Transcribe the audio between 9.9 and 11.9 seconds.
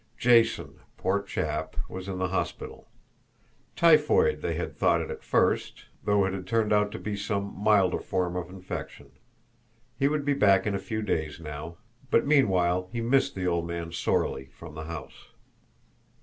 He would be back in a few days now;